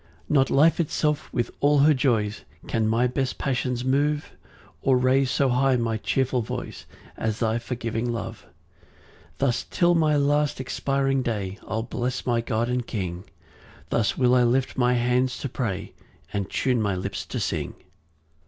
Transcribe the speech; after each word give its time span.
5 0.29 0.31
Not 0.31 0.49
life 0.49 0.79
itself 0.79 1.31
with 1.31 1.51
all 1.59 1.77
her 1.81 1.93
joys, 1.93 2.41
Can 2.65 2.87
my 2.87 3.05
best 3.05 3.37
passions 3.37 3.85
move, 3.85 4.31
Or 4.81 4.97
raise 4.97 5.29
so 5.29 5.49
high 5.49 5.75
my 5.75 5.97
cheerful 5.97 6.41
voice 6.41 6.87
As 7.17 7.37
thy 7.37 7.59
forgiving 7.59 8.11
love. 8.11 8.39
6 8.47 8.53
Thus 9.37 9.65
till 9.69 9.93
my 9.93 10.15
last 10.17 10.59
expiring 10.59 11.21
day 11.21 11.59
I'll 11.67 11.83
bless 11.83 12.25
my 12.25 12.41
God 12.41 12.67
and 12.67 12.87
King; 12.87 13.25
Thus 13.89 14.17
will 14.17 14.33
I 14.33 14.41
lift 14.41 14.75
my 14.75 14.95
hands 14.95 15.37
to 15.41 15.47
pray, 15.47 15.93
And 16.33 16.49
tune 16.49 16.81
my 16.81 16.95
lips 16.95 17.23
to 17.27 17.39
sing. 17.39 17.75